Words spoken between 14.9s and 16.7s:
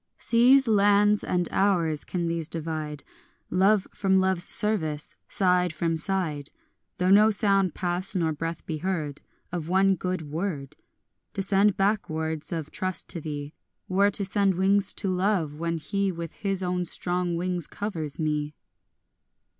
to love, when he With his